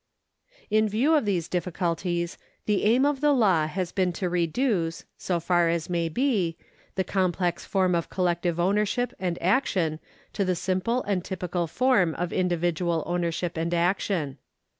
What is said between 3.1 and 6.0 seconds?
the law has been to reduce, so far as